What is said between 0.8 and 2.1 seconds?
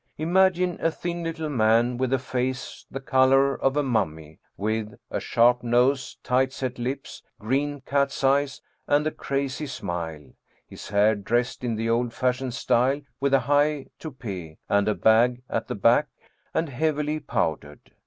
a thin little man